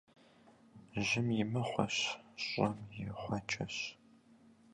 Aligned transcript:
Жьым 1.05 1.27
и 1.41 1.43
мыгъуэщ, 1.51 1.97
щӀэм 2.45 2.75
и 3.03 3.07
гъуэджэщ. 3.19 3.75